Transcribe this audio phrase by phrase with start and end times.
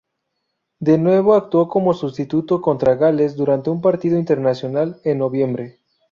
[0.79, 5.77] De nuevo actuó como sustituto contra Gales durante un partido internacional en noviembre.